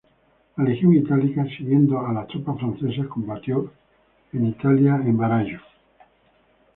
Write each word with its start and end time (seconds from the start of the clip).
La 0.57 0.63
Legión 0.63 0.95
Italica, 0.95 1.45
siguiendo 1.45 1.99
a 1.99 2.11
las 2.11 2.25
tropas 2.27 2.57
francesas, 2.57 3.05
combatió 3.05 3.71
en 4.33 4.47
Italia 4.47 4.95
en 4.95 5.15
Varallo. 5.15 5.59